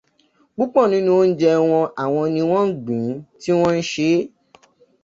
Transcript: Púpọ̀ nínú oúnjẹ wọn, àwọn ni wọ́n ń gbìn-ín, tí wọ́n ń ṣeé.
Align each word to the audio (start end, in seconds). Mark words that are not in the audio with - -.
Púpọ̀ 0.55 0.85
nínú 0.91 1.09
oúnjẹ 1.17 1.51
wọn, 1.69 1.91
àwọn 2.03 2.25
ni 2.33 2.41
wọ́n 2.51 2.65
ń 2.69 2.75
gbìn-ín, 2.83 3.17
tí 3.41 3.49
wọ́n 3.59 3.75
ń 3.79 3.85
ṣeé. 3.91 4.17